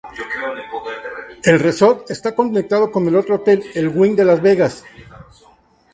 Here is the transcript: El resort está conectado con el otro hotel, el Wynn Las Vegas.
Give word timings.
El 1.43 1.59
resort 1.59 2.09
está 2.09 2.33
conectado 2.33 2.89
con 2.91 3.07
el 3.07 3.15
otro 3.15 3.35
hotel, 3.35 3.61
el 3.75 3.89
Wynn 3.89 4.17
Las 4.25 4.41
Vegas. 4.41 4.83